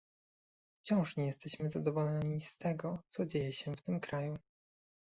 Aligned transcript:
Wciąż 0.81 1.17
nie 1.17 1.25
jesteśmy 1.25 1.69
zadowoleni 1.69 2.41
z 2.41 2.57
tego, 2.57 3.03
co 3.09 3.25
dzieje 3.25 3.53
się 3.53 3.75
w 3.75 3.81
tym 3.81 3.99
kraju 3.99 4.37